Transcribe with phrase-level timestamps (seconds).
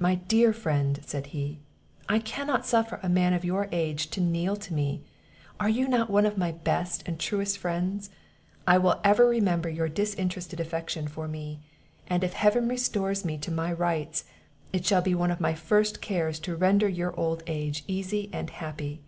[0.00, 1.58] my dear friend!" said he,
[2.08, 5.02] "I cannot suffer a man of your age to kneel to me;
[5.60, 8.08] are you not one of my best and truest friends?
[8.66, 11.60] I will ever remember your disinterested affection for me;
[12.06, 14.24] and if heaven restores me to my rights,
[14.72, 18.48] it shall be one of my first cares to render your old age easy and
[18.48, 19.02] happy."